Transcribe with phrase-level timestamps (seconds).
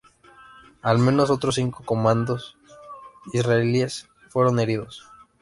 [0.81, 2.57] Al menos otros cinco comandos
[3.33, 5.03] israelíes fueron heridos.